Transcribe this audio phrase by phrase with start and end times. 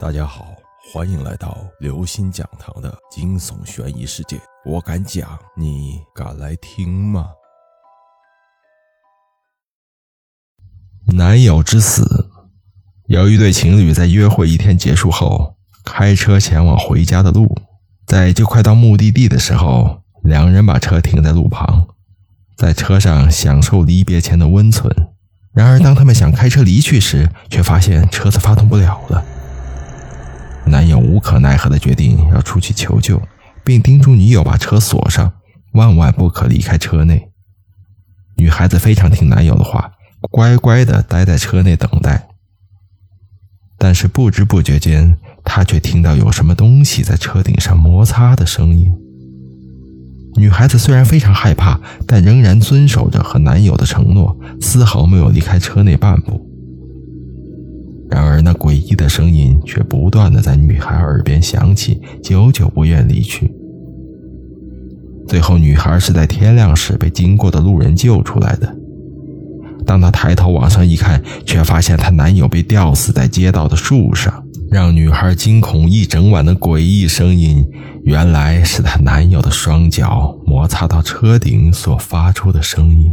[0.00, 0.56] 大家好，
[0.92, 4.40] 欢迎来到刘星讲堂的惊悚悬疑世界。
[4.64, 7.28] 我敢讲，你敢来听吗？
[11.16, 12.28] 男友之死。
[13.06, 15.54] 有一对情侣在约会一天结束后，
[15.84, 17.56] 开车前往回家的路，
[18.04, 21.86] 在就快到目的地的时候，两人把车停在路旁，
[22.56, 24.92] 在车上享受离别前的温存。
[25.52, 29.24] 然而，当他们想开车离去时，却发现车子发动不了了。
[31.14, 33.22] 无可奈何的决定要出去求救，
[33.64, 35.32] 并叮嘱女友把车锁上，
[35.74, 37.28] 万万不可离开车内。
[38.36, 39.92] 女孩子非常听男友的话，
[40.32, 42.26] 乖乖的待在车内等待。
[43.78, 48.92] 但是不知不觉间，她却听到有什么东西在车顶上摩擦的声音。
[50.34, 56.44] 女孩子虽然非常害怕，但仍然遵守着和男友的承诺，丝毫没有离开车内半步。
[58.14, 63.52] 然而，那诡异的声音却不断的在女孩耳边响起，久久不愿离去。
[65.26, 68.72] 最后，女孩是在天亮时被经过的路人救出来的。
[69.84, 74.44] 当她抬头往上一看，却发现她男友被吊死在街道的树上。
[74.70, 77.66] 让女孩惊恐一整晚的诡异声音，
[78.04, 83.12] 原来是她男友的双脚摩擦到车顶所发出的声音。